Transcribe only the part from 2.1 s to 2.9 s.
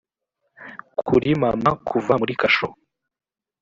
muri kasho